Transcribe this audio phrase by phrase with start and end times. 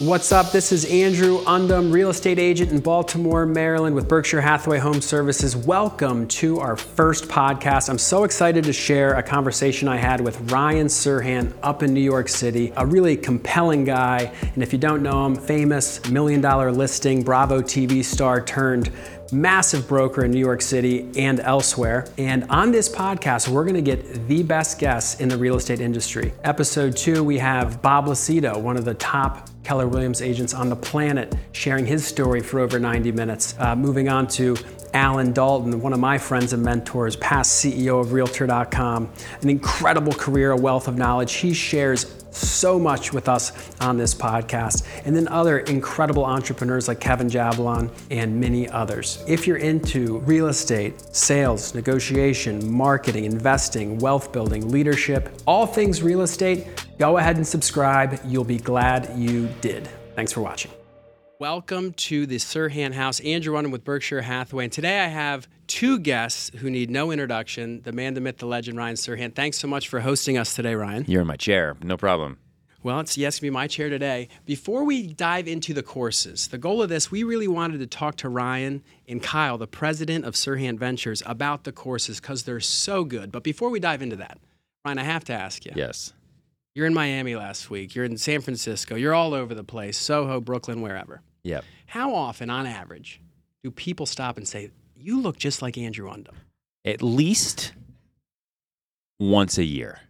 [0.00, 0.50] What's up?
[0.50, 5.56] This is Andrew Undem, real estate agent in Baltimore, Maryland with Berkshire Hathaway Home Services.
[5.56, 7.88] Welcome to our first podcast.
[7.88, 12.00] I'm so excited to share a conversation I had with Ryan Serhant up in New
[12.00, 14.34] York City, a really compelling guy.
[14.54, 18.90] And if you don't know him, famous million dollar listing, Bravo TV star turned
[19.30, 22.08] massive broker in New York City and elsewhere.
[22.18, 26.32] And on this podcast, we're gonna get the best guests in the real estate industry.
[26.42, 30.76] Episode two, we have Bob Lucido, one of the top Keller Williams agents on the
[30.76, 33.54] planet, sharing his story for over 90 minutes.
[33.58, 34.56] Uh, moving on to
[34.92, 40.52] Alan Dalton, one of my friends and mentors, past CEO of Realtor.com, an incredible career,
[40.52, 41.32] a wealth of knowledge.
[41.32, 47.00] He shares so much with us on this podcast, and then other incredible entrepreneurs like
[47.00, 49.22] Kevin Jablon and many others.
[49.26, 56.22] If you're into real estate, sales, negotiation, marketing, investing, wealth building, leadership, all things real
[56.22, 56.66] estate,
[56.98, 58.20] go ahead and subscribe.
[58.24, 59.88] You'll be glad you did.
[60.14, 60.70] Thanks for watching.
[61.40, 63.20] Welcome to the Serhant House.
[63.20, 64.64] Andrew Undem with Berkshire Hathaway.
[64.64, 68.46] And today I have two guests who need no introduction the man, the myth, the
[68.46, 69.34] legend, Ryan Serhant.
[69.34, 71.04] Thanks so much for hosting us today, Ryan.
[71.08, 71.76] You're in my chair.
[71.82, 72.38] No problem.
[72.84, 74.28] Well, it's yes, to be my chair today.
[74.44, 78.16] Before we dive into the courses, the goal of this, we really wanted to talk
[78.16, 83.04] to Ryan and Kyle, the president of Serhant Ventures, about the courses because they're so
[83.04, 83.32] good.
[83.32, 84.38] But before we dive into that,
[84.84, 85.72] Ryan, I have to ask you.
[85.74, 86.12] Yes.
[86.74, 87.94] You're in Miami last week.
[87.94, 88.96] You're in San Francisco.
[88.96, 91.22] You're all over the place, Soho, Brooklyn, wherever.
[91.44, 91.64] Yep.
[91.86, 93.20] How often, on average,
[93.62, 96.34] do people stop and say, "You look just like Andrew Undem"?
[96.84, 97.72] At least
[99.20, 100.00] once a year.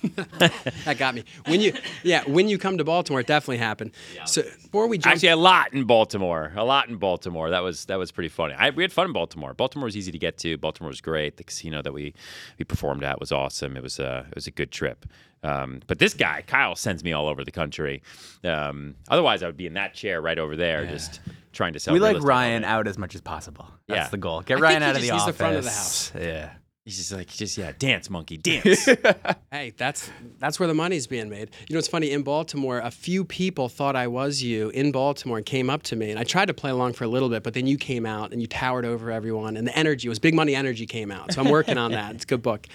[0.28, 1.24] that got me.
[1.46, 1.72] When you,
[2.04, 3.90] yeah, when you come to Baltimore, it definitely happened.
[4.26, 6.52] So before we jump, Actually, a lot in Baltimore.
[6.54, 7.50] A lot in Baltimore.
[7.50, 8.54] That was that was pretty funny.
[8.54, 9.54] I, we had fun in Baltimore.
[9.54, 10.56] Baltimore was easy to get to.
[10.56, 11.36] Baltimore was great.
[11.36, 12.14] The casino that we
[12.58, 13.76] we performed at was awesome.
[13.76, 15.04] It was a it was a good trip.
[15.42, 18.02] Um, but this guy, Kyle, sends me all over the country.
[18.44, 21.20] Um, otherwise, I would be in that chair right over there, just
[21.52, 21.94] trying to sell.
[21.94, 23.68] we real like Ryan out as much as possible.
[23.86, 24.08] That's Yeah.
[24.08, 24.40] the goal.
[24.42, 25.34] Get I Ryan think he out of the just needs office.
[25.34, 26.12] the front of the house.
[26.14, 26.50] Yeah.
[26.88, 28.88] He's just like, just yeah, dance, monkey, dance.
[29.52, 31.50] Hey, that's that's where the money's being made.
[31.68, 32.78] You know, it's funny in Baltimore.
[32.78, 36.18] A few people thought I was you in Baltimore and came up to me, and
[36.18, 38.40] I tried to play along for a little bit, but then you came out and
[38.40, 40.54] you towered over everyone, and the energy was big money.
[40.54, 42.14] Energy came out, so I'm working on that.
[42.14, 42.66] It's a good book.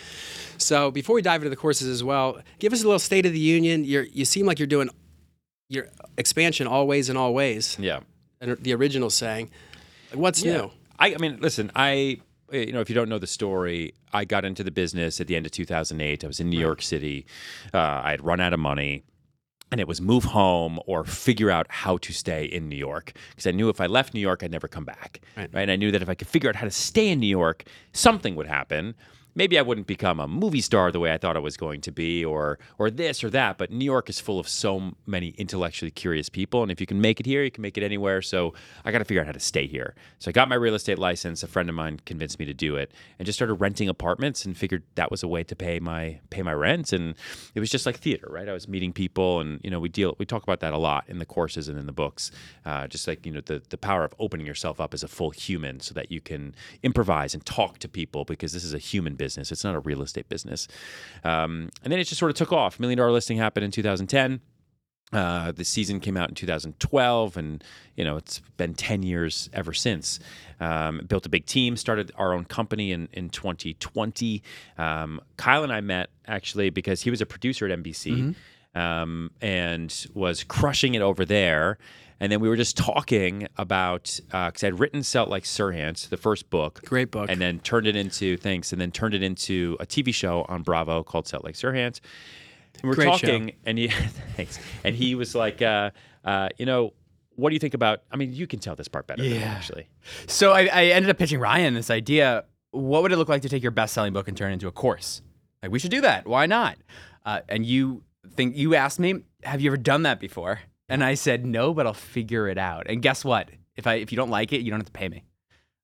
[0.60, 3.34] So before we dive into the courses as well, give us a little state of
[3.34, 3.84] the union.
[3.84, 4.90] You're, you seem like you're doing
[5.70, 5.88] your
[6.20, 7.78] expansion always and always.
[7.80, 8.02] yeah.
[8.42, 9.50] and The original saying,
[10.14, 10.54] what's Yeah.
[10.58, 10.72] new?
[11.00, 12.20] I, I mean, listen, I,
[12.54, 15.36] you know, if you don't know the story, I got into the business at the
[15.36, 16.24] end of 2008.
[16.24, 17.26] I was in New York City.
[17.74, 19.04] Uh, I had run out of money.
[19.72, 23.48] And it was move home or figure out how to stay in New York because
[23.48, 25.20] I knew if I left New York, I'd never come back.
[25.36, 25.50] Right.
[25.52, 27.64] And I knew that if I could figure out how to stay in New York,
[27.92, 28.94] something would happen.
[29.36, 31.92] Maybe I wouldn't become a movie star the way I thought I was going to
[31.92, 33.58] be, or or this or that.
[33.58, 37.02] But New York is full of so many intellectually curious people, and if you can
[37.02, 38.22] make it here, you can make it anywhere.
[38.22, 38.54] So
[38.86, 39.96] I got to figure out how to stay here.
[40.20, 41.42] So I got my real estate license.
[41.42, 44.56] A friend of mine convinced me to do it, and just started renting apartments, and
[44.56, 46.94] figured that was a way to pay my pay my rent.
[46.94, 47.16] And
[47.56, 48.48] it was just like theater, right?
[48.48, 51.06] I was meeting people, and you know we deal we talk about that a lot
[51.08, 52.30] in the courses and in the books.
[52.66, 55.32] Uh, just like you know the the power of opening yourself up as a full
[55.32, 59.16] human, so that you can improvise and talk to people because this is a human
[59.16, 59.23] business.
[59.52, 60.68] It's not a real estate business.
[61.24, 62.80] Um, and then it just sort of took off.
[62.80, 64.42] Million dollar listing happened in 2010.
[65.12, 67.64] Uh, the season came out in 2012, and
[67.96, 70.20] you know it's been 10 years ever since.
[70.60, 74.42] Um, built a big team, started our own company in in 2020.
[74.78, 78.36] Um, Kyle and I met actually because he was a producer at NBC
[78.76, 81.78] um, and was crushing it over there.
[82.20, 86.18] And then we were just talking about because I'd written "Sell It Like Serhant," the
[86.18, 87.30] first book, Great book.
[87.30, 90.62] and then turned it into thanks, and then turned it into a TV show on
[90.64, 92.00] Bravo called "Sell It Like Serhant."
[92.82, 93.28] And we're Great show.
[93.28, 93.88] talking, and he
[94.36, 95.92] thanks, and he was like, uh,
[96.24, 96.94] uh, you know,
[97.36, 98.04] what do you think about?
[98.12, 99.46] I mean, you can tell this part better, than me, Yeah.
[99.52, 99.88] actually.
[100.28, 102.46] So I, I ended up pitching Ryan this idea.
[102.72, 104.72] What would it look like to take your best-selling book and turn it into a
[104.72, 105.22] course?
[105.62, 106.26] Like we should do that.
[106.28, 106.78] Why not?
[107.26, 108.04] Uh, and you
[108.36, 110.60] think you asked me, have you ever done that before?
[110.90, 112.88] And I said no, but I'll figure it out.
[112.88, 113.50] And guess what?
[113.76, 115.24] If I if you don't like it, you don't have to pay me.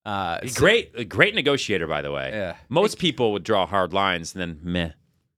[0.05, 2.29] Uh, so- Great, a great negotiator, by the way.
[2.33, 2.55] Yeah.
[2.69, 4.91] Most people would draw hard lines and then meh.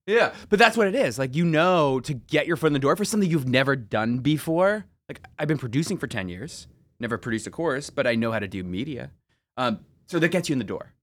[0.08, 1.20] Yeah, but that's what it is.
[1.20, 4.20] Like you know, to get your foot in the door for something you've never done
[4.20, 4.86] before.
[5.08, 6.68] Like I've been producing for ten years,
[7.00, 9.12] never produced a course, but I know how to do media.
[9.58, 10.94] Um, so that gets you in the door.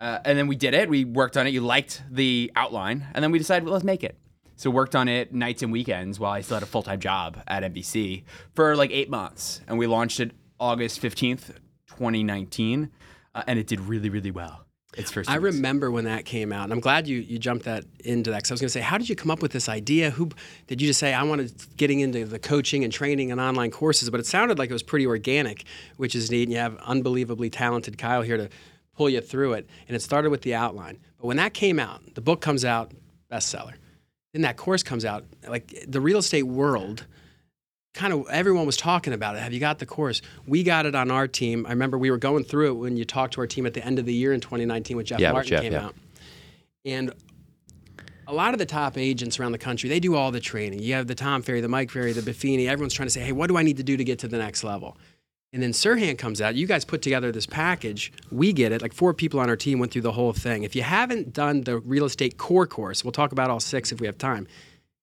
[0.00, 0.88] Uh, and then we did it.
[0.88, 1.50] We worked on it.
[1.50, 4.16] You liked the outline, and then we decided, well, let's make it.
[4.60, 7.42] So worked on it nights and weekends while I still had a full time job
[7.48, 12.90] at NBC for like eight months, and we launched it August fifteenth, twenty nineteen,
[13.34, 14.66] uh, and it did really, really well.
[14.98, 15.30] It's first.
[15.30, 15.56] I weeks.
[15.56, 18.50] remember when that came out, and I'm glad you you jumped that into that because
[18.50, 20.10] I was going to say, how did you come up with this idea?
[20.10, 20.28] Who
[20.66, 24.10] did you just say I wanted getting into the coaching and training and online courses?
[24.10, 25.64] But it sounded like it was pretty organic,
[25.96, 26.42] which is neat.
[26.42, 28.50] And you have unbelievably talented Kyle here to
[28.94, 29.70] pull you through it.
[29.88, 30.98] And it started with the outline.
[31.16, 32.92] But when that came out, the book comes out,
[33.32, 33.76] bestseller.
[34.32, 37.06] Then that course comes out, like the real estate world
[37.92, 39.42] kind of everyone was talking about it.
[39.42, 40.22] Have you got the course?
[40.46, 41.66] We got it on our team.
[41.66, 43.84] I remember we were going through it when you talked to our team at the
[43.84, 45.86] end of the year in 2019 when Jeff Yeah, Martin Jeff, came yeah.
[45.86, 45.94] out.
[46.84, 47.12] And
[48.26, 50.78] a lot of the top agents around the country, they do all the training.
[50.78, 52.68] You have the Tom Ferry, the Mike Ferry, the Buffini.
[52.68, 54.38] Everyone's trying to say, hey, what do I need to do to get to the
[54.38, 54.96] next level?
[55.52, 56.54] And then Serhant comes out.
[56.54, 58.12] You guys put together this package.
[58.30, 58.82] We get it.
[58.82, 60.62] Like four people on our team went through the whole thing.
[60.62, 64.00] If you haven't done the real estate core course, we'll talk about all six if
[64.00, 64.46] we have time.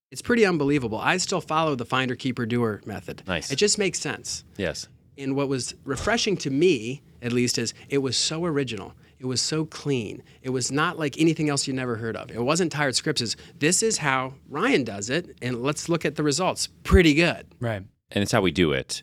[0.09, 0.99] It's pretty unbelievable.
[0.99, 3.23] I still follow the finder, keeper, doer method.
[3.27, 3.51] Nice.
[3.51, 4.45] It just makes sense.
[4.55, 4.87] Yes.
[5.17, 8.93] And what was refreshing to me, at least, is it was so original.
[9.19, 10.23] It was so clean.
[10.43, 12.31] It was not like anything else you never heard of.
[12.31, 13.21] It wasn't tired scripts.
[13.21, 16.67] It's, this is how Ryan does it, and let's look at the results.
[16.83, 17.47] Pretty good.
[17.59, 17.81] Right.
[18.11, 19.01] and it's how we do it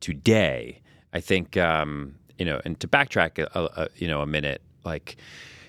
[0.00, 0.80] today.
[1.12, 5.16] I think um, you know, and to backtrack a, a, you know a minute, like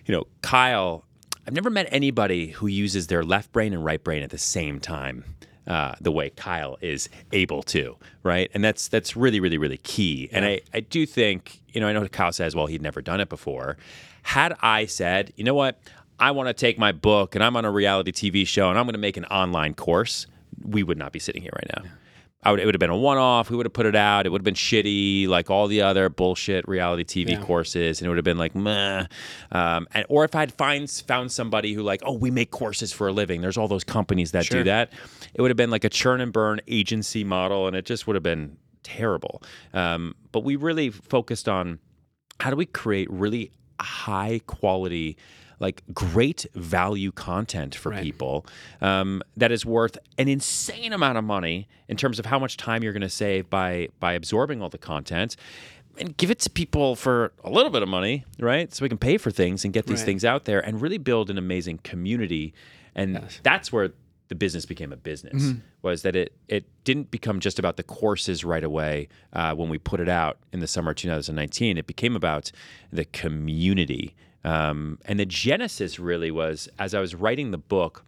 [0.06, 1.04] you know, Kyle.
[1.46, 4.82] I've never met anybody who uses their left brain and right brain at the same
[4.82, 5.24] time.
[5.66, 8.50] Uh, the way Kyle is able to, right?
[8.54, 10.30] And that's that's really, really, really key.
[10.32, 13.20] And I, I do think, you know, I know Kyle says, well, he'd never done
[13.20, 13.78] it before.
[14.24, 15.80] Had I said, you know what,
[16.20, 18.86] I want to take my book and I'm on a reality TV show and I'm
[18.86, 20.26] going to make an online course,
[20.64, 21.90] we would not be sitting here right now.
[22.44, 23.50] I would, it would have been a one-off.
[23.50, 24.26] We would have put it out.
[24.26, 27.42] It would have been shitty, like all the other bullshit reality TV Yeah.
[27.42, 29.06] courses, and it would have been like meh.
[29.52, 33.08] Um, and or if I'd find found somebody who like, oh, we make courses for
[33.08, 33.42] a living.
[33.42, 34.60] There's all those companies that Sure.
[34.60, 34.94] do that.
[35.34, 38.16] It would have been like a churn and burn agency model, and it just would
[38.16, 39.42] have been terrible.
[39.74, 41.80] Um, but we really focused on
[42.40, 43.52] how do we create really
[43.82, 45.18] high quality
[45.60, 48.04] like great value content for Right.
[48.04, 48.46] people
[48.82, 52.84] um, that is worth an insane amount of money in terms of how much time
[52.84, 55.36] you're going to save by by absorbing all the content
[56.00, 59.00] and give it to people for a little bit of money right so we can
[59.00, 60.06] pay for things and get these Right.
[60.06, 62.54] things out there and really build an amazing community
[62.94, 63.90] and that's where
[64.30, 68.44] the business became a business was that it it didn't become just about the courses
[68.44, 72.16] right away uh, when we put it out in the summer of 2019 it became
[72.16, 72.52] about
[72.92, 74.14] the community
[74.48, 78.06] um, and the genesis really was as i was writing the book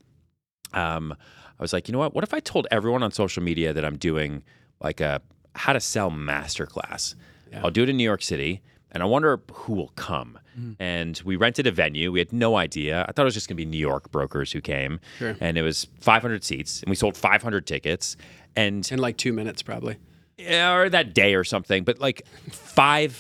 [0.74, 1.14] um,
[1.60, 2.14] i was like you know what?
[2.16, 4.44] What if i told everyone on social media that i'm doing
[4.82, 5.22] like a
[5.56, 7.16] how to sell masterclass?
[7.64, 10.38] I'll do it in new york city and i wonder who will come.
[10.78, 12.12] And we rented a venue.
[12.12, 13.06] We had no idea.
[13.08, 15.00] I thought it was just going to be new york brokers who came.
[15.18, 15.36] Sure.
[15.40, 18.18] and it was 500 seats and we sold 500 tickets.
[18.58, 19.96] And In like two minutes, probably.
[20.38, 21.86] yeah, or that day or something.
[21.86, 23.12] But like five,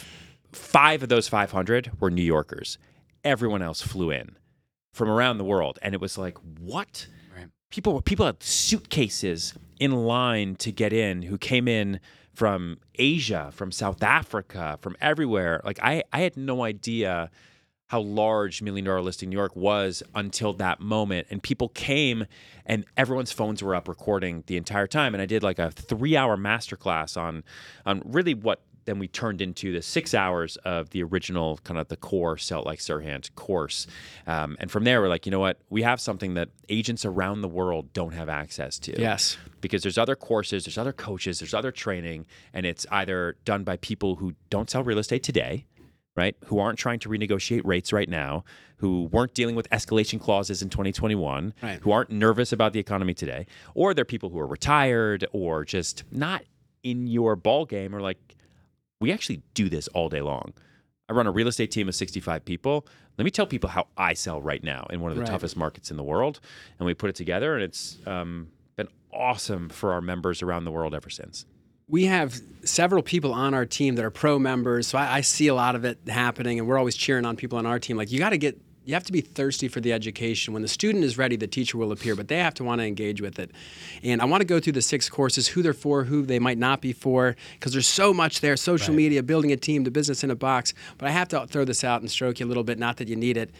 [0.51, 2.77] five of those 500 were New Yorkers.
[3.23, 4.37] Everyone else flew in
[4.93, 7.07] from around the world, and it was like, what?
[7.35, 7.47] Right.
[7.69, 11.99] People, people had suitcases in line to get in who came in
[12.33, 15.61] from Asia, from South Africa, from everywhere.
[15.63, 17.29] Like I, I had no idea
[17.89, 21.27] how large Million Dollar Listing New York was until that moment.
[21.31, 22.27] And people came
[22.65, 25.15] and everyone's phones were up recording the entire time.
[25.15, 27.43] And I did like a three hour masterclass on
[27.87, 31.87] on really what then we turned into the six hours of the original kind of
[31.89, 33.87] the core Sell It Like Serhant course.
[34.27, 35.59] Um, and from there, we're like, you know what?
[35.69, 39.37] We have something that agents around the world don't have access to Yes.
[39.61, 43.77] because there's other courses, there's other coaches, there's other training, and it's either done by
[43.77, 45.65] people who don't sell real estate today,
[46.15, 46.35] right?
[46.45, 48.43] Who aren't trying to renegotiate rates right now,
[48.77, 51.79] who weren't dealing with escalation clauses in 2021, Right.
[51.81, 56.03] who aren't nervous about the economy today, or they're people who are retired or just
[56.11, 56.43] not
[56.83, 58.17] in your ball game or like,
[58.99, 60.53] we actually do this all day long.
[61.07, 62.85] I run a real estate team of 65 people.
[63.17, 65.31] Let me tell people how I sell right now in one of the Right.
[65.31, 66.39] toughest markets in the world.
[66.77, 70.71] And we put it together, and it's um, been awesome for our members around the
[70.71, 71.45] world ever since.
[71.91, 75.47] we have several people on our team that are pro members, so I, I see
[75.47, 77.97] a lot of it happening, and we're always cheering on people on our team.
[77.97, 80.51] Like you got to get, you have to be thirsty for the education.
[80.51, 82.87] When the student is ready, the teacher will appear, but they have to want to
[82.87, 83.51] engage with it.
[84.01, 86.57] And I want to go through the six courses, who they're for, who they might
[86.57, 90.23] not be for, because there's so much there: social media, building a team, the business
[90.23, 90.73] in a box.
[90.97, 92.79] But I have to throw this out and stroke you a little bit.
[92.79, 93.51] Not that you need it.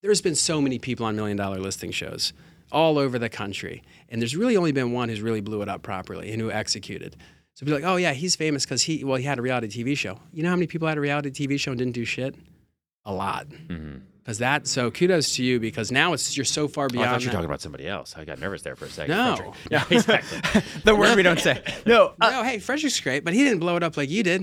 [0.00, 2.32] There's been so many people on million dollar listing shows
[2.72, 3.82] all over the country.
[4.08, 7.14] And there's really only been one who's really blew it up properly and who executed.
[7.54, 9.98] So be like, oh yeah, he's famous because he well he had a reality TV
[9.98, 10.18] show.
[10.32, 12.34] You know how many people had a reality TV show and didn't do shit?
[13.04, 13.48] A lot.
[13.48, 13.98] Mm-hmm.
[14.22, 17.10] Because that so kudos to you because now it's you're so far Oh, I beyond.
[17.10, 18.14] thought you were talking about somebody else.
[18.16, 19.16] I got nervous there for a second.
[19.16, 19.34] No.
[19.36, 19.54] Fredrik.
[19.70, 20.62] Yeah, exactly.
[20.84, 21.60] the word we don't say.
[21.86, 22.14] No.
[22.20, 24.40] uh, no, hey, Fredrik's great, but he didn't blow it up like you did,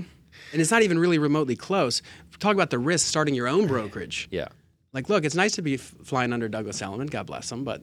[0.52, 2.02] and it's not even really remotely close.
[2.40, 4.28] Talk about the risk starting your own brokerage.
[4.30, 4.48] yeah.
[4.92, 7.06] Like, look, it's nice to be f- flying under Douglas Elliman.
[7.06, 7.62] God bless him.
[7.64, 7.82] But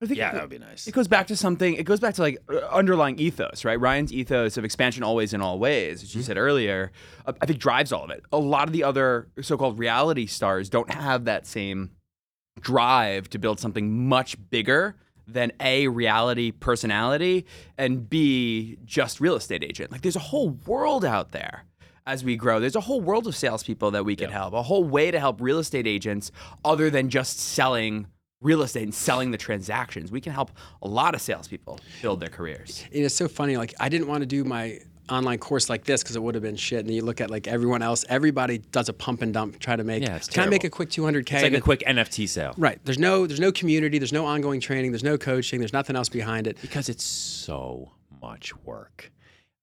[0.00, 0.86] I think Yeah, it- that would be nice.
[0.86, 1.74] It goes back to something.
[1.74, 3.78] It goes back to like uh, underlying ethos, right?
[3.80, 6.92] Ryan's ethos of expansion always in all ways, as you said earlier,
[7.26, 8.22] uh, I think drives all of it.
[8.32, 11.90] A lot of the other so-called reality stars don't have that same
[12.60, 17.44] drive to build something much bigger than a reality personality
[17.76, 19.92] and b just real estate agent.
[19.92, 21.64] Like there's a whole world out there.
[22.06, 24.54] As we grow, there's a whole world of salespeople that we can help.
[24.54, 26.32] A whole way to help real estate agents,
[26.64, 28.06] other than just selling
[28.40, 30.12] real estate and selling the transactions.
[30.12, 30.52] We can help
[30.82, 32.84] a lot of salespeople build their careers.
[32.90, 33.56] it is so funny.
[33.56, 34.80] Like, I didn't want to do my
[35.10, 36.80] online course like this because it would have been shit.
[36.80, 39.84] And you look at like everyone else, everybody does a pump and dump, try to
[39.84, 40.02] make.
[40.02, 41.32] Yeah, it's Can I make a quick 200K?
[41.32, 42.54] It's like a quick NFT sale.
[42.56, 42.78] Right.
[42.84, 46.08] There's no there's no community, there's no ongoing training, there's no coaching, there's nothing else
[46.08, 46.60] behind it.
[46.60, 49.10] because it's so much work.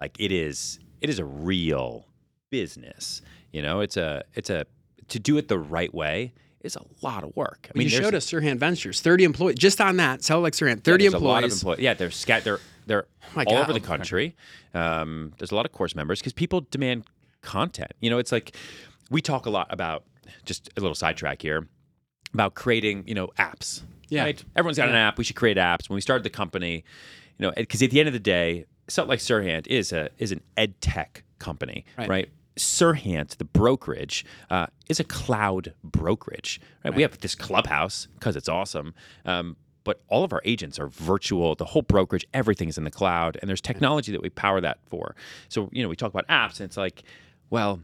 [0.01, 2.07] Like it is, it is a real
[2.49, 3.21] business.
[3.51, 4.65] You know, it's a, it's a
[5.09, 6.33] to do it the right way
[6.65, 7.69] is a lot of work.
[7.73, 9.57] I mean, you showed us Serhant Ventures, 30 employees.
[9.57, 11.21] Just on that, sell like Serhant, 30 there's employees.
[11.23, 11.79] A lot of employees.
[11.79, 12.43] Yeah, they're scat.
[12.43, 13.05] They're they're
[13.35, 13.63] my all God.
[13.63, 14.35] over the country.
[14.73, 17.05] Um, there's a lot of course members because people demand
[17.41, 17.91] content.
[18.01, 18.55] You know, it's like
[19.09, 20.03] we talk a lot about
[20.45, 21.67] just a little sidetrack here
[22.33, 23.03] about creating.
[23.07, 23.81] You know, apps.
[24.09, 24.23] Yeah.
[24.23, 24.43] Right?
[24.55, 25.17] Everyone's got an app.
[25.17, 25.89] We should create apps.
[25.89, 26.83] When we started the company,
[27.39, 30.31] you know, because at the end of the day, Salt Like Serhant is a is
[30.31, 32.09] an ed tech company, Right.
[32.09, 32.29] right?
[32.57, 36.61] Serhant, the brokerage, uh, is a cloud brokerage.
[36.83, 36.93] Right?
[36.93, 38.93] We have this clubhouse because it's awesome,
[39.25, 41.55] um, but all of our agents are virtual.
[41.55, 44.79] The whole brokerage, everything is in the cloud, and there's technology that we power that
[44.87, 45.15] for.
[45.49, 47.03] So you know, we talk about apps, and it's like,
[47.49, 47.81] well,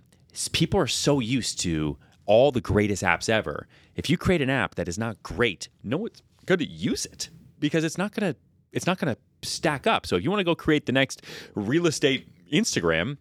[0.52, 3.68] people are so used to all the greatest apps ever.
[3.96, 7.30] If you create an app that is not great, no one's going to use it
[7.60, 8.40] because it's not going to
[8.72, 10.06] it's not going to stack up.
[10.06, 11.24] So if you want to go create the next
[11.56, 13.18] real estate Instagram,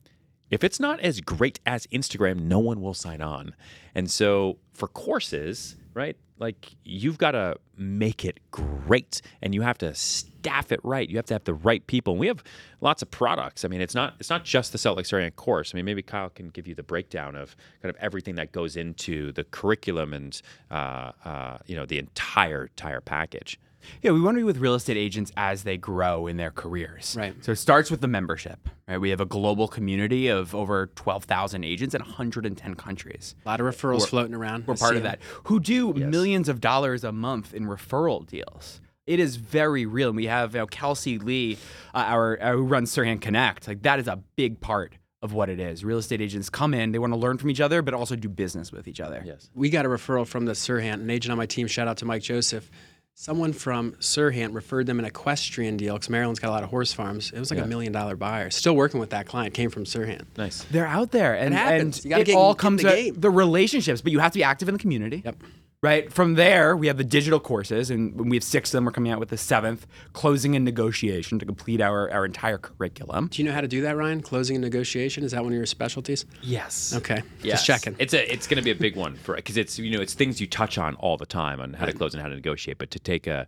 [0.51, 3.55] if it's not as great as Instagram, no one will sign on.
[3.95, 6.17] And so for courses, right?
[6.39, 11.09] Like you've got to make it great and you have to staff it right.
[11.09, 12.15] You have to have the right people.
[12.15, 12.43] And we have
[12.81, 13.65] lots of products.
[13.65, 15.75] I mean, it's not it's not just the Salt Lake course.
[15.75, 18.77] I mean, maybe Kyle can give you the breakdown of kind of everything that goes
[18.77, 20.41] into the curriculum and
[20.71, 23.61] uh, uh, you know the entire entire package.
[24.03, 27.17] Yeah, we want to be with real estate agents as they grow in their careers.
[27.19, 27.35] Right.
[27.45, 28.69] So it starts with the membership.
[28.89, 28.99] Right.
[28.99, 33.35] We have a global community of over twelve thousand agents in 110 countries.
[33.45, 34.67] A lot of referrals floating around.
[34.67, 35.21] We're I part of that.
[35.45, 38.81] Who do millions of dollars a month in referral deals.
[39.07, 40.09] It is very real.
[40.09, 41.59] And we have you know, Kelsey Lee,
[41.95, 43.67] uh, our, our who runs Serhant Connect.
[43.67, 45.85] Like that is a big part of what it is.
[45.85, 48.29] Real estate agents come in, they want to learn from each other, but also do
[48.29, 49.23] business with each other.
[49.25, 49.51] Yes.
[49.55, 51.67] We got a referral from the Serhant, an agent on my team.
[51.67, 52.71] Shout out to Mike Joseph.
[53.15, 56.93] Someone from Serhant referred them an equestrian deal because Maryland's got a lot of horse
[56.93, 57.31] farms.
[57.33, 58.49] It was like a million dollar buyer.
[58.49, 59.53] Still working with that client.
[59.53, 60.23] Came from Serhant.
[60.39, 60.65] Nice.
[60.71, 61.99] They're out there, and, happens.
[61.99, 63.15] and You gotta it get- all get comes the at game.
[63.21, 64.01] the relationships.
[64.01, 65.21] But you have to be active in the community.
[65.25, 65.37] Yep.
[65.83, 68.85] Right from there, we have the digital courses, and we have six of them.
[68.85, 73.29] We're coming out with the seventh, closing and negotiation to complete our, our entire curriculum.
[73.29, 74.21] Do you know how to do that, Ryan?
[74.21, 76.27] Closing and negotiation is that one of your specialties?
[76.43, 76.95] Yes.
[76.95, 77.65] Okay, Yes.
[77.65, 77.97] just checking.
[77.99, 80.13] It's a it's going to be a big one for because it's you know it's
[80.13, 82.77] things you touch on all the time on how to close and how to negotiate.
[82.77, 83.47] But to take a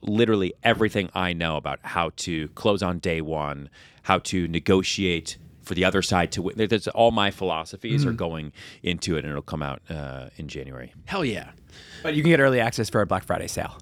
[0.00, 3.70] literally everything I know about how to close on day one,
[4.02, 6.54] how to negotiate for the other side to win.
[6.56, 8.52] There's all my philosophies are going
[8.82, 10.92] into it, and it'll come out uh, in January.
[11.06, 11.50] Hell yeah.
[12.02, 13.78] But you can get early access for our Black Friday sale.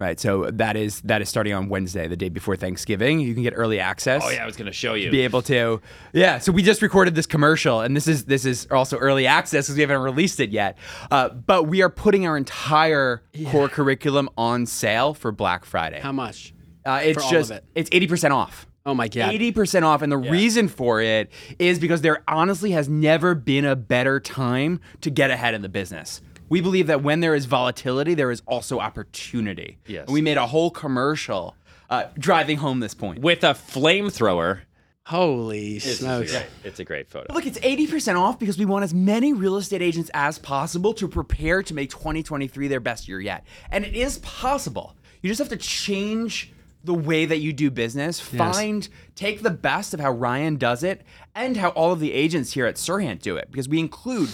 [0.00, 0.18] Right.
[0.18, 3.20] So that is that is starting on Wednesday, the day before Thanksgiving.
[3.20, 4.22] You can get early access.
[4.24, 5.10] Oh yeah, I was going to show you.
[5.10, 5.82] Be able to,
[6.14, 6.38] yeah.
[6.38, 9.76] So we just recorded this commercial, and this is this is also early access because
[9.76, 10.78] we haven't released it yet.
[11.10, 16.00] Uh, but we are putting our entire core curriculum on sale for Black Friday.
[16.00, 16.54] How much?
[16.86, 17.64] Uh, it's just of it?
[17.74, 18.66] it's eighty percent off.
[18.86, 19.32] Oh my god.
[19.34, 23.64] Eighty percent off, and the reason for it is because there honestly has never been
[23.64, 26.22] a better time to get ahead in the business.
[26.48, 29.78] We believe that when there is volatility, there is also opportunity.
[29.86, 30.06] Yes.
[30.06, 31.54] And we made a whole commercial
[31.90, 33.20] uh, driving home this point.
[33.20, 34.60] with a flamethrower.
[35.06, 36.30] Holy It's, smokes.
[36.32, 36.46] great.
[36.62, 37.32] it's a great photo.
[37.32, 41.08] Look, it's 80% off because we want as many real estate agents as possible to
[41.08, 43.44] prepare to make 2023 their best year yet.
[43.70, 44.94] And it is possible.
[45.22, 48.20] You just have to change the way that you do business.
[48.20, 51.02] Find, take the best of how Ryan does it
[51.34, 54.30] and how all of the agents here at Serhant do it because we include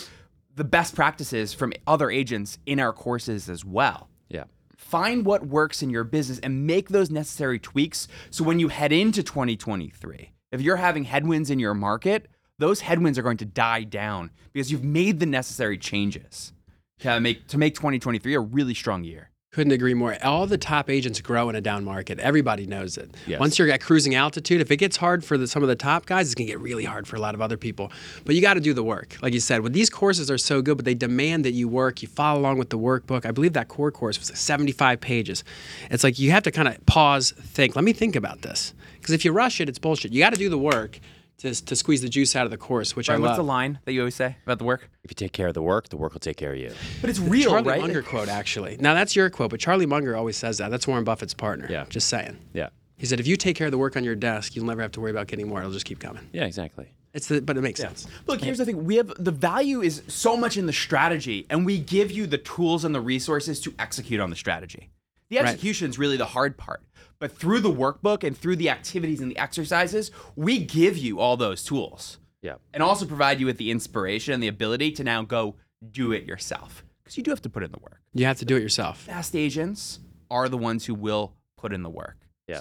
[0.54, 4.08] the best practices from other agents in our courses as well.
[4.28, 4.44] Yeah.
[4.76, 8.92] Find what works in your business and make those necessary tweaks so when you head
[8.92, 13.82] into 2023, if you're having headwinds in your market, those headwinds are going to die
[13.82, 16.52] down because you've made the necessary changes
[17.00, 19.30] to make to make 2023 a really strong year.
[19.56, 20.22] Couldn't agree more.
[20.22, 22.18] All the top agents grow in a down market.
[22.18, 23.16] Everybody knows it.
[23.26, 23.40] Yes.
[23.40, 26.04] Once you're at cruising altitude, if it gets hard for the, some of the top
[26.04, 27.90] guys, it's gonna get really hard for a lot of other people.
[28.26, 29.62] But you got to do the work, like you said.
[29.62, 32.02] With these courses are so good, but they demand that you work.
[32.02, 33.24] You follow along with the workbook.
[33.24, 35.42] I believe that core course was 75 pages.
[35.90, 37.76] It's like you have to kind of pause, think.
[37.76, 40.12] Let me think about this, because if you rush it, it's bullshit.
[40.12, 41.00] You got to do the work
[41.38, 43.46] to, to squeeze the juice out of the course, which Brian, I what's love.
[43.46, 44.88] the line that you always say about the work?
[45.04, 46.72] If you take care of the work, the work will take care of you.
[47.00, 47.80] But it's real, Charlie right?
[47.80, 48.76] Munger quote, actually.
[48.78, 50.70] Now that's your quote, but Charlie Munger always says that.
[50.70, 51.66] That's Warren Buffett's partner.
[51.70, 51.84] Yeah.
[51.88, 52.38] Just saying.
[52.52, 52.68] Yeah.
[52.96, 54.92] He said, if you take care of the work on your desk, you'll never have
[54.92, 55.60] to worry about getting more.
[55.60, 56.26] It'll just keep coming.
[56.32, 56.88] Yeah, exactly.
[57.12, 58.06] It's the, but it makes sense.
[58.26, 58.84] Look, here's the thing.
[58.84, 62.36] We have the value is so much in the strategy, and we give you the
[62.36, 64.90] tools and the resources to execute on the strategy.
[65.28, 66.82] The execution is really the hard part.
[67.18, 71.36] But through the workbook and through the activities and the exercises, we give you all
[71.36, 72.56] those tools Yeah.
[72.74, 75.56] and also provide you with the inspiration and the ability to now go
[75.90, 76.84] do it yourself.
[77.02, 78.00] Because you do have to put in the work.
[78.14, 79.00] You have to do it yourself.
[79.02, 82.16] Fast agents are the ones who will put in the work.
[82.48, 82.60] Yeah.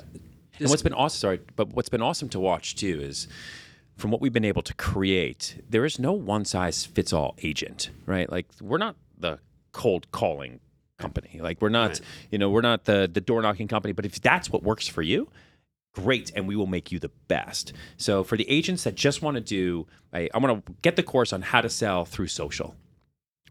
[0.60, 3.28] and what's been awesome, sorry, but what's been awesome to watch too is
[3.98, 7.90] from what we've been able to create, there is no one size fits all agent,
[8.06, 8.32] right?
[8.32, 9.40] Like we're not the
[9.74, 10.60] cold calling
[10.98, 11.40] company.
[11.42, 12.00] Like we're not,
[12.32, 13.94] you know, we're not the the door knocking company.
[13.94, 15.30] But if that's what works for you,
[15.94, 17.74] great, and we will make you the best.
[17.98, 21.04] So for the agents that just want to do, I, I want to get the
[21.04, 22.76] course on how to sell through social.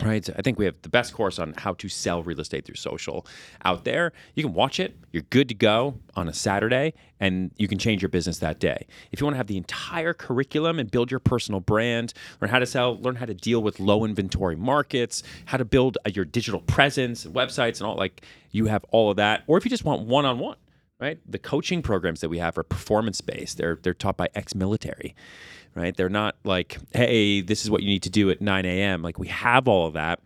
[0.03, 0.29] Right.
[0.37, 3.25] I think we have the best course on how to sell real estate through social
[3.65, 4.13] out there.
[4.35, 4.97] You can watch it.
[5.13, 8.89] You're good to go on a Saturday and you can change your business that day.
[9.13, 12.59] If you want to have the entire curriculum and build your personal brand, learn how
[12.59, 16.25] to sell, learn how to deal with low inventory markets, how to build uh, your
[16.25, 19.45] digital presence and websites and all like you have all of that.
[19.47, 20.57] Or if you just want one on one,
[21.01, 21.21] right?
[21.29, 23.59] The coaching programs that we have are performance based.
[23.59, 25.15] They're they're taught by ex-military,
[25.75, 25.97] right?
[25.97, 29.03] They're not like, hey, this is what you need to do at 9 a.m.
[29.03, 30.21] Like we have all of that,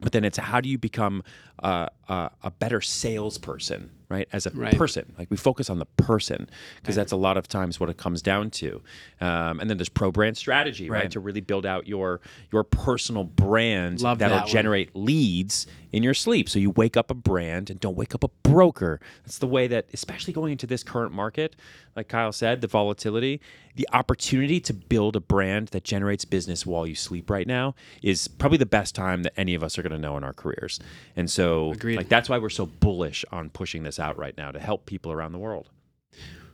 [0.00, 1.22] but then it's how do you become
[1.62, 4.28] uh, uh, a better salesperson, right?
[4.32, 4.76] As a Right.
[4.76, 7.96] person, like we focus on the person because that's a lot of times what it
[7.96, 8.82] comes down to.
[9.20, 11.02] Um, and then there's pro brand strategy, right?
[11.02, 11.10] Right.
[11.12, 12.20] To really build out your
[12.52, 16.48] your personal brand Love that'll that generate leads in your sleep.
[16.48, 19.00] So you wake up a brand and don't wake up a broker.
[19.24, 21.56] That's the way that, especially going into this current market,
[21.96, 23.40] like Kyle said, the volatility,
[23.74, 28.28] the opportunity to build a brand that generates business while you sleep right now is
[28.28, 30.78] probably the best time that any of us are going to know in our careers.
[31.16, 31.96] And so, Agreed.
[31.96, 35.12] like that's why we're so bullish on pushing this out right now to help people
[35.12, 35.70] around the world.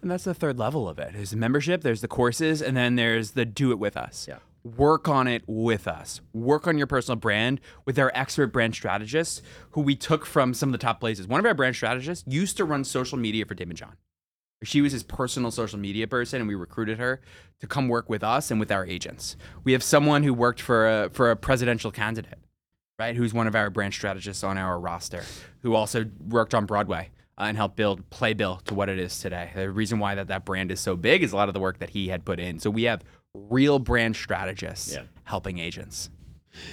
[0.04, 1.14] And that's the third level of it.
[1.14, 4.26] There's the membership, there's the courses, and then there's the do it with us.
[4.28, 4.36] Yeah.
[4.62, 6.20] Work on it with us.
[6.34, 10.68] Work on your personal brand with our expert brand strategists who we took from some
[10.68, 11.26] of the top places.
[11.26, 13.96] One of our brand strategists used to run social media for Daymond John.
[14.62, 17.22] She was his personal social media person, and we recruited her
[17.60, 19.36] to come work with us and with our agents.
[19.64, 22.40] We have someone who worked for a, for a presidential candidate,
[22.98, 23.16] right?
[23.16, 25.24] Who's one of our brand strategists on our roster,
[25.62, 29.50] who also worked on Broadway uh, and help build Playbill to what it is today.
[29.54, 31.78] The reason why that, that brand is so big is a lot of the work
[31.78, 32.58] that he had put in.
[32.60, 33.02] So we have
[33.34, 35.02] real brand strategists Yeah.
[35.24, 36.10] helping agents.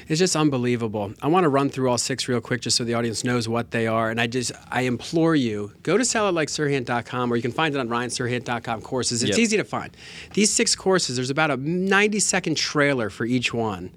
[0.08, 1.12] It's just unbelievable.
[1.24, 3.72] I want to run through all six real quick just so the audience knows what
[3.72, 4.12] they are.
[4.12, 7.90] And I just, I implore you, go to sellitlikeserhant.com or you can find it on
[7.90, 9.24] ryanserhant.com courses.
[9.24, 9.40] It's Yep.
[9.40, 9.98] easy to find.
[10.36, 13.92] These six courses, there's about a 90 second trailer for each one,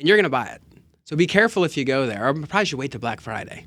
[0.00, 0.60] and you're going to buy it.
[1.04, 2.26] So be careful if you go there.
[2.28, 3.66] Or probably should wait to Black Friday.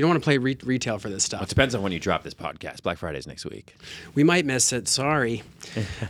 [0.00, 1.42] You don't want to play re- retail for this stuff.
[1.42, 2.82] It depends on when you drop this podcast.
[2.82, 3.76] Black Friday's next week.
[4.14, 4.88] We might miss it.
[4.88, 5.42] Sorry.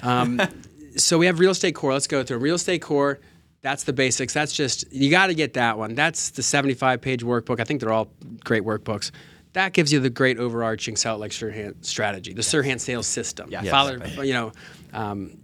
[0.00, 0.40] Um,
[0.96, 1.92] so we have real estate core.
[1.92, 3.18] Let's go through real estate core.
[3.62, 4.33] That's the basics.
[4.33, 5.96] That's just you got to get that one.
[5.96, 7.59] That's the 75 page workbook.
[7.59, 8.12] I think they're all
[8.44, 9.11] great workbooks.
[9.55, 13.50] That gives you the great overarching sell it like Serhant strategy, the Serhant sales system.
[13.50, 13.68] Yes.
[13.70, 14.53] Follow, you know,
[14.92, 15.37] um,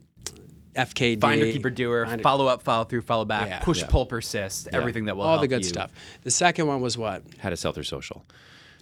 [0.77, 1.21] FKD.
[1.21, 3.59] Finder, keeper, doer, Finder- follow up, follow through, follow back, Yeah.
[3.61, 3.87] push, Yeah.
[3.89, 5.69] pull, persist, everything that will all the good you.
[5.69, 5.91] stuff.
[6.23, 7.23] The second one was what?
[7.39, 8.25] How to sell through social.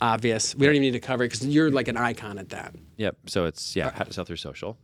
[0.00, 0.54] Obvious.
[0.54, 2.74] We don't even need to cover it because you're like an icon at that.
[2.96, 3.16] Yep.
[3.26, 4.76] So it's yeah, how to sell through social.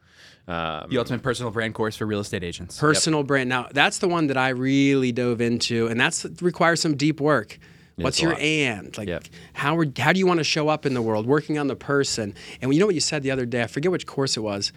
[0.49, 2.79] Um, The ultimate personal brand course for real estate agents.
[2.79, 3.49] personal brand.
[3.49, 7.59] Now that's the one that I really dove into, and that's requires some deep work.
[7.97, 8.41] What's your lot.
[8.41, 9.09] and like?
[9.09, 9.25] Yep.
[9.53, 11.27] How are, how do you want to show up in the world?
[11.27, 13.63] Working on the person, and you know what you said the other day.
[13.63, 14.73] I forget which course it was.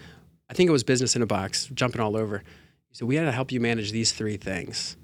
[0.50, 1.68] I think it was business in a box.
[1.74, 2.38] Jumping all over.
[2.90, 4.98] You said we had to help you manage these three things: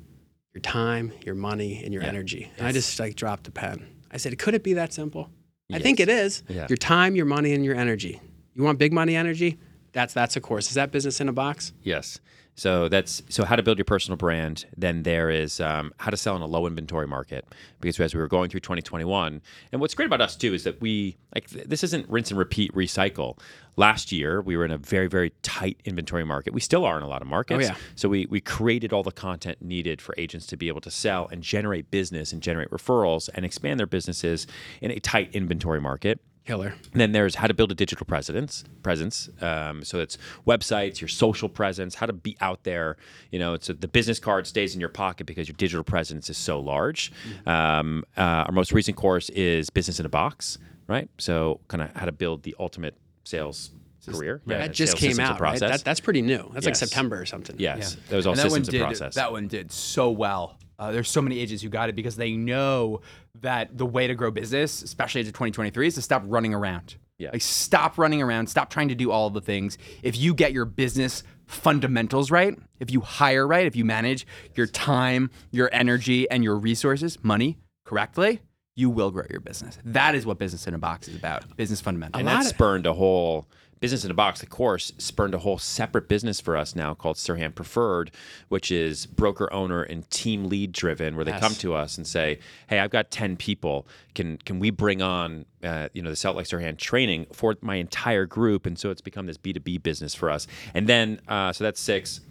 [0.54, 2.52] your time, your money, and your energy.
[2.58, 3.88] And I just like dropped the pen.
[4.12, 5.30] I said, could it be that simple?
[5.72, 6.44] I think it is.
[6.48, 6.66] Yeah.
[6.68, 8.20] Your time, your money, and your energy.
[8.56, 9.60] You want big money energy?
[9.94, 10.68] That's that's a course.
[10.68, 11.74] Is that business in a box?
[11.84, 12.20] Yes.
[12.60, 14.66] So that's so how to build your personal brand.
[14.76, 17.48] Then there is um, how to sell in a low inventory market.
[17.80, 19.42] Because as we were going through 2021,
[19.72, 22.38] and what's great about us too is that we like th- this isn't rinse and
[22.38, 23.40] repeat, recycle.
[23.78, 26.54] Last year we were in a very very tight inventory market.
[26.54, 27.70] We still are in a lot of markets.
[27.70, 27.78] Oh, yeah.
[27.96, 31.30] So we we created all the content needed for agents to be able to sell
[31.32, 34.48] and generate business and generate referrals and expand their businesses
[34.82, 36.20] in a tight inventory market.
[36.50, 36.74] Killer.
[36.94, 38.64] And then there's how to build a digital presence.
[38.82, 39.30] Presence.
[39.40, 42.98] Um, so it's websites, your social presence, how to be out there.
[43.32, 46.28] You know, it's a, the business card stays in your pocket because your digital presence
[46.28, 47.12] is so large.
[47.46, 50.58] Um, uh, our most recent course is business in a box,
[50.88, 51.08] right?
[51.20, 53.70] So kind of how to build the ultimate sales
[54.12, 54.42] career.
[54.48, 55.60] Yeah, That just came out, right?
[55.60, 56.50] That, that's pretty new.
[56.52, 57.58] That's like September or something.
[57.60, 59.14] yes, that was all And that one systems did and process.
[59.16, 60.58] that one did so well.
[60.80, 63.02] Uh, there's so many agents who got it because they know
[63.42, 66.96] that the way to grow business, especially into 2023, is to stop running around.
[67.18, 67.32] Yeah.
[67.34, 69.78] Like stop running around, stop trying to do all the things.
[70.02, 74.68] If you get your business fundamentals right, if you hire right, if you manage your
[74.68, 78.40] time, your energy, and your resources, money correctly,
[78.76, 79.78] you will grow your business.
[79.84, 81.58] That is what business in a box is about.
[81.58, 82.20] Business fundamentals.
[82.20, 84.40] and that spurned a whole business in a box.
[84.40, 88.12] The course spurned a whole separate business for us now called Serhant Preferred,
[88.50, 92.40] which is broker owner and team lead driven, where they come to us and say,
[92.68, 93.88] "Hey, I've got ten people.
[94.16, 97.76] Can can we bring on uh, you know the Salt Lake Serhant training for my
[97.76, 100.48] entire group?" And so it's become this B two B business for us.
[100.74, 102.22] And then uh, so that's six.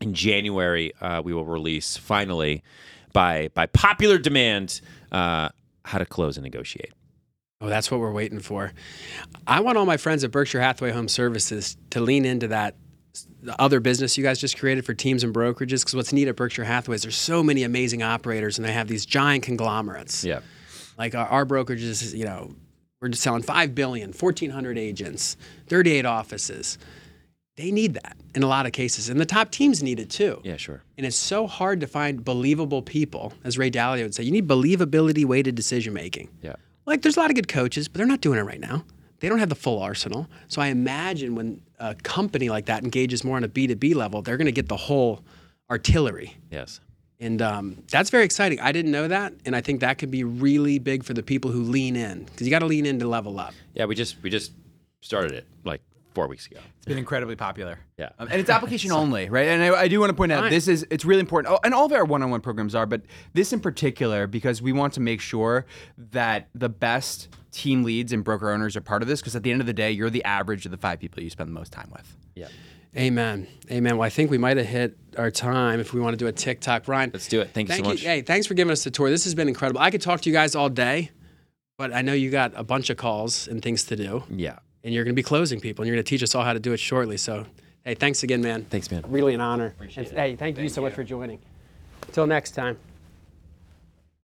[0.00, 2.62] In January, uh, we will release finally,
[3.12, 5.48] by by popular demand, uh,
[5.84, 6.92] how to close and negotiate.
[7.60, 8.72] Oh, that's what we're waiting for.
[9.46, 12.76] I want all my friends at Berkshire Hathaway Home Services to lean into that
[13.42, 16.36] the other business you guys just created for teams and brokerages because what's neat at
[16.36, 20.24] Berkshire Hathaway is there's so many amazing operators and they have these giant conglomerates.
[20.24, 20.40] Yeah.
[20.98, 22.54] Like our, our brokerages, you know,
[23.00, 25.36] we're just selling 5 billion, 1400 agents,
[25.68, 26.78] 38 offices.
[27.56, 29.08] They need that in a lot of cases.
[29.08, 30.40] And the top teams need it too.
[30.44, 30.56] Yeah.
[30.56, 30.82] Sure.
[30.98, 34.24] And it's so hard to find believable people, as Ray Dalio would say.
[34.24, 36.28] You need believability weighted decision making.
[36.42, 36.56] Yeah.
[36.86, 38.84] Like, there's a lot of good coaches, but they're not doing it right now.
[39.20, 40.28] They don't have the full arsenal.
[40.48, 44.36] So I imagine when a company like that engages more on a B2B level, they're
[44.36, 45.24] going to get the whole
[45.70, 46.36] artillery.
[46.50, 46.80] Yes.
[47.18, 48.60] And um, that's very exciting.
[48.60, 49.32] I didn't know that.
[49.46, 52.46] And I think that could be really big for the people who lean in because
[52.46, 53.54] you got to lean in to level up.
[53.74, 54.52] Yeah, we just we just
[55.00, 55.80] started it like
[56.16, 56.58] four weeks ago.
[56.78, 57.78] It's been incredibly popular.
[57.98, 58.08] Yeah.
[58.18, 59.48] Um, and it's application only, right?
[59.48, 60.50] And I, I do want to point out Fine.
[60.50, 61.52] this is it's really important.
[61.52, 63.02] Oh, and all of our one-on-one programs are, but
[63.34, 65.66] this in particular because we want to make sure
[66.12, 69.20] that the best team leads and broker owners are part of this.
[69.20, 71.28] Because at the end of the day, you're the average of the five people you
[71.28, 72.16] spend the most time with.
[72.34, 72.48] Yeah.
[72.96, 73.46] Amen.
[73.70, 73.98] Amen.
[73.98, 76.32] Well, I think we might have hit our time if we want to do a
[76.32, 76.84] TikTok.
[76.84, 77.50] Brian, Let's do it.
[77.50, 77.94] Thank you thank so you.
[77.96, 78.02] much.
[78.02, 79.10] Hey, thanks for giving us the tour.
[79.10, 79.82] This has been incredible.
[79.82, 81.10] I could talk to you guys all day,
[81.76, 84.22] but I know you got a bunch of calls and things to do.
[84.30, 84.60] Yeah.
[84.86, 86.52] And you're going to be closing people, and you're going to teach us all how
[86.52, 87.16] to do it shortly.
[87.16, 87.44] So,
[87.84, 88.64] hey, thanks again, man.
[88.70, 89.02] Thanks, man.
[89.08, 89.66] Really an honor.
[89.66, 91.40] Appreciate And, Hey, thank, you so much for joining.
[92.06, 92.78] Until next time.